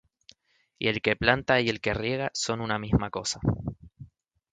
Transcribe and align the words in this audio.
Y 0.79 0.87
el 0.87 1.03
que 1.03 1.15
planta 1.15 1.61
y 1.61 1.69
el 1.69 1.79
que 1.79 1.93
riega 1.93 2.31
son 2.33 2.59
una 2.61 2.79
misma 2.79 3.11
cosa; 3.11 3.39